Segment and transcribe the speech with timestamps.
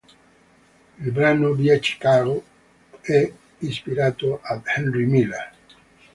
[0.97, 2.43] Il brano "Via Chicago"
[3.01, 5.55] è ispirato ad Henry Miller.